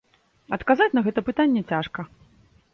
[0.57, 2.11] Адказаць на гэта пытанне цяжка.